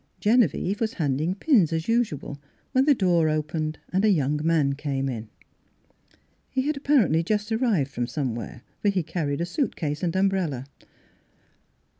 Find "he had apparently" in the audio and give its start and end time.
6.49-7.21